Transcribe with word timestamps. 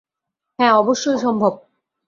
হ্যাঁ 0.59 0.73
অবশ্যই 0.73 1.17
সম্ভব। 1.17 1.53